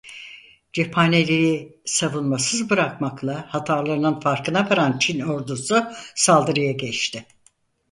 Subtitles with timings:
[0.73, 5.83] Cephaneliği savunmasız bırakmakla hatalarının farkına varan Çin ordusu
[6.15, 7.25] saldırıya geçti.